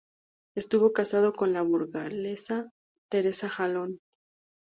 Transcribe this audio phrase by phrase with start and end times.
[0.55, 2.71] Estuvo casado con la burgalesa
[3.07, 3.99] Teresa Jalón.